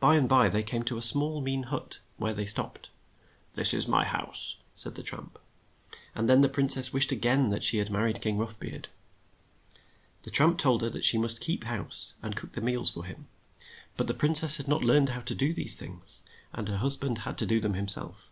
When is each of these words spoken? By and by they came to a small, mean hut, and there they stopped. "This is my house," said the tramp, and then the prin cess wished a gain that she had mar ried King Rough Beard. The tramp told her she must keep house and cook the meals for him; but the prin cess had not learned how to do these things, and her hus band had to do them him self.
By 0.00 0.16
and 0.16 0.26
by 0.26 0.48
they 0.48 0.62
came 0.62 0.84
to 0.84 0.96
a 0.96 1.02
small, 1.02 1.42
mean 1.42 1.64
hut, 1.64 1.98
and 2.16 2.26
there 2.28 2.32
they 2.32 2.46
stopped. 2.46 2.88
"This 3.52 3.74
is 3.74 3.86
my 3.86 4.02
house," 4.06 4.56
said 4.74 4.94
the 4.94 5.02
tramp, 5.02 5.38
and 6.14 6.30
then 6.30 6.40
the 6.40 6.48
prin 6.48 6.70
cess 6.70 6.94
wished 6.94 7.12
a 7.12 7.14
gain 7.14 7.50
that 7.50 7.62
she 7.62 7.76
had 7.76 7.90
mar 7.90 8.04
ried 8.04 8.22
King 8.22 8.38
Rough 8.38 8.58
Beard. 8.58 8.88
The 10.22 10.30
tramp 10.30 10.56
told 10.56 10.80
her 10.80 11.02
she 11.02 11.18
must 11.18 11.42
keep 11.42 11.64
house 11.64 12.14
and 12.22 12.34
cook 12.34 12.52
the 12.52 12.62
meals 12.62 12.90
for 12.90 13.04
him; 13.04 13.26
but 13.98 14.06
the 14.06 14.14
prin 14.14 14.34
cess 14.34 14.56
had 14.56 14.66
not 14.66 14.82
learned 14.82 15.10
how 15.10 15.20
to 15.20 15.34
do 15.34 15.52
these 15.52 15.74
things, 15.76 16.22
and 16.54 16.66
her 16.70 16.78
hus 16.78 16.96
band 16.96 17.18
had 17.28 17.36
to 17.36 17.44
do 17.44 17.60
them 17.60 17.74
him 17.74 17.86
self. 17.88 18.30